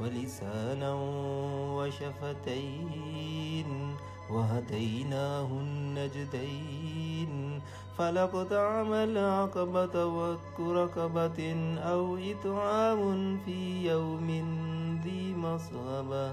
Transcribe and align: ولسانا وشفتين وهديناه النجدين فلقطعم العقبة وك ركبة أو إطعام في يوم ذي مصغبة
ولسانا 0.00 0.94
وشفتين 1.76 3.68
وهديناه 4.30 5.46
النجدين 5.46 7.32
فلقطعم 7.98 8.92
العقبة 8.92 10.04
وك 10.06 10.60
ركبة 10.60 11.40
أو 11.78 12.16
إطعام 12.16 13.38
في 13.44 13.86
يوم 13.90 14.28
ذي 15.04 15.34
مصغبة 15.36 16.32